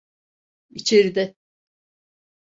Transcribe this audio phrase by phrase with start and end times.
[0.69, 1.35] İçeride.